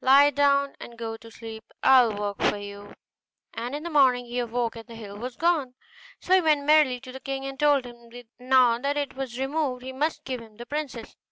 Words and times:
'Lie 0.00 0.30
down 0.30 0.76
and 0.78 0.96
go 0.96 1.16
to 1.16 1.32
sleep; 1.32 1.64
I 1.82 2.04
will 2.06 2.14
work 2.14 2.38
for 2.42 2.56
you.' 2.56 2.94
And 3.54 3.74
in 3.74 3.82
the 3.82 3.90
morning 3.90 4.24
he 4.24 4.38
awoke 4.38 4.76
and 4.76 4.86
the 4.86 4.94
hill 4.94 5.16
was 5.18 5.34
gone; 5.34 5.74
so 6.20 6.32
he 6.34 6.40
went 6.40 6.64
merrily 6.64 7.00
to 7.00 7.10
the 7.10 7.18
king, 7.18 7.44
and 7.44 7.58
told 7.58 7.84
him 7.86 8.08
that 8.10 8.28
now 8.38 8.78
that 8.78 8.96
it 8.96 9.16
was 9.16 9.36
removed 9.40 9.82
he 9.82 9.92
must 9.92 10.22
give 10.22 10.40
him 10.40 10.58
the 10.58 10.66
princess. 10.66 11.16